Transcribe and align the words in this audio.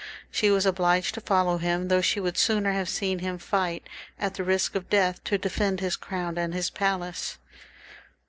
She 0.31 0.49
was 0.49 0.65
obliged 0.65 1.13
to 1.13 1.21
fojlow 1.21 1.59
him, 1.59 1.87
though 1.87 2.01
she 2.01 2.19
would 2.19 2.35
sooner 2.35 2.71
have 2.71 2.89
seen 2.89 3.19
him 3.19 3.37
fight, 3.37 3.85
at 4.19 4.33
the 4.33 4.43
risk 4.43 4.73
of 4.73 4.89
death, 4.89 5.23
to 5.25 5.37
defend 5.37 5.79
his 5.79 5.95
crown 5.95 6.39
and 6.39 6.55
his 6.55 6.71
palace. 6.71 7.37